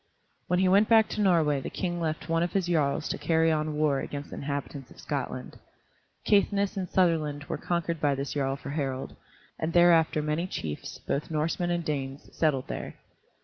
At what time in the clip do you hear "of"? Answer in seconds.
2.41-2.53, 4.89-4.99